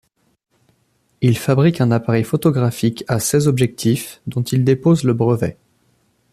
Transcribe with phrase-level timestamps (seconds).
[1.21, 5.59] Il fabrique un appareil photographique à seize objectifs, dont il dépose le brevet.